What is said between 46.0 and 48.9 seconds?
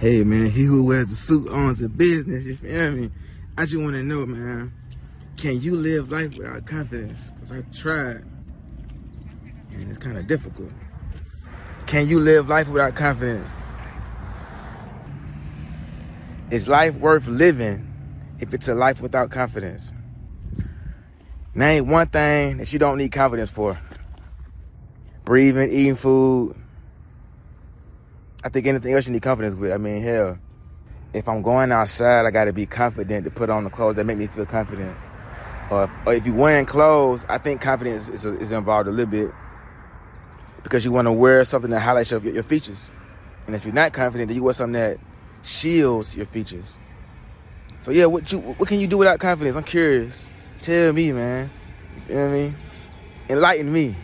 your features. So yeah, what you what can you